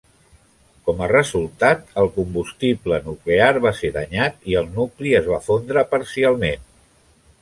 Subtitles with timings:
[0.89, 5.85] Com a resultat, el combustible nuclear va ser danyat i el nucli es va fondre
[5.93, 6.65] parcialment.